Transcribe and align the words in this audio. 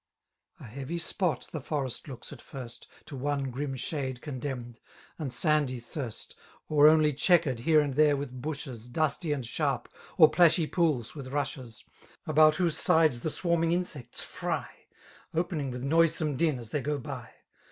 A 0.59 0.63
heavy 0.63 0.97
spot 0.97 1.47
the 1.51 1.61
forest 1.61 2.07
looks 2.07 2.33
at 2.33 2.41
first. 2.41 2.87
To 3.05 3.15
one 3.15 3.51
grim 3.51 3.75
shade 3.75 4.19
condemned, 4.19 4.79
and 5.19 5.31
sandy 5.31 5.79
thirst. 5.79 6.31
d5 6.31 6.37
••••Or 6.69 6.87
only 6.89 7.13
chequered^ 7.13 7.59
here 7.59 7.81
and 7.81 7.93
fbere> 7.93 8.17
witli 8.19 8.31
bushes 8.41 8.89
Dusty 8.89 9.31
and 9.31 9.43
sharp^ 9.43 9.85
or 10.17 10.31
plashy 10.31 10.67
poob 10.67 11.13
with 11.13 11.27
rushes, 11.31 11.83
About 12.25 12.55
whoee 12.55 12.71
sides 12.73 13.21
the 13.21 13.29
swarming 13.29 13.73
Insects 13.73 14.23
fry. 14.23 14.71
Opening 15.35 15.69
with 15.69 15.83
noisome 15.83 16.35
din, 16.35 16.57
as 16.57 16.71
they 16.71 16.81
go 16.81 16.97
by. 16.97 17.29